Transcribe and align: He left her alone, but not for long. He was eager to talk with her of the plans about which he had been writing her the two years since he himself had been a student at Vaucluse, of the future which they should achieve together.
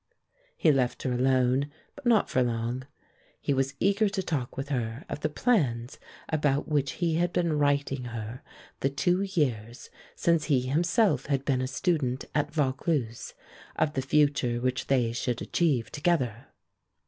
He 0.57 0.71
left 0.71 1.03
her 1.03 1.13
alone, 1.13 1.69
but 1.93 2.07
not 2.07 2.27
for 2.27 2.41
long. 2.41 2.87
He 3.39 3.53
was 3.53 3.75
eager 3.79 4.09
to 4.09 4.23
talk 4.23 4.57
with 4.57 4.69
her 4.69 5.05
of 5.07 5.19
the 5.19 5.29
plans 5.29 5.99
about 6.27 6.67
which 6.67 6.93
he 6.93 7.17
had 7.17 7.31
been 7.31 7.59
writing 7.59 8.05
her 8.05 8.41
the 8.79 8.89
two 8.89 9.21
years 9.21 9.91
since 10.15 10.45
he 10.45 10.61
himself 10.61 11.27
had 11.27 11.45
been 11.45 11.61
a 11.61 11.67
student 11.67 12.25
at 12.33 12.51
Vaucluse, 12.51 13.35
of 13.75 13.93
the 13.93 14.01
future 14.01 14.59
which 14.59 14.87
they 14.87 15.11
should 15.11 15.39
achieve 15.39 15.91
together. 15.91 16.47